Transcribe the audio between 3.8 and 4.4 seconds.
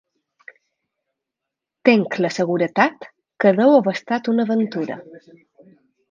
estat